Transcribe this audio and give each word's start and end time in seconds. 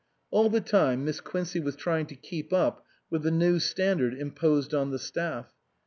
All 0.31 0.49
the 0.49 0.61
time 0.61 1.05
Miss 1.05 1.21
Quincey 1.21 1.59
was 1.59 1.75
trying 1.75 2.07
to 2.07 2.15
keep 2.15 2.51
up 2.51 2.83
with 3.11 3.21
the 3.21 3.29
new 3.29 3.59
standard 3.59 4.15
imposed 4.15 4.73
on 4.73 4.89
the 4.89 4.97
staff. 4.97 5.53